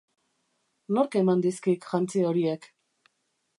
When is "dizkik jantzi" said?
1.45-2.27